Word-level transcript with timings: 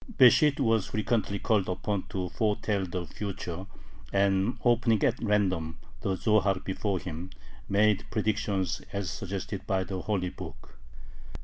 Besht 0.17 0.59
was 0.59 0.87
frequently 0.87 1.37
called 1.37 1.69
upon 1.69 2.07
to 2.09 2.29
foretell 2.29 2.87
the 2.87 3.05
future, 3.05 3.67
and, 4.11 4.57
opening 4.65 5.03
at 5.03 5.21
random 5.21 5.77
the 6.01 6.15
Zohar 6.15 6.55
before 6.59 6.97
him, 6.97 7.29
made 7.69 8.07
predictions 8.09 8.81
as 8.91 9.11
suggested 9.11 9.67
by 9.67 9.83
the 9.83 10.01
holy 10.01 10.29
book. 10.29 10.79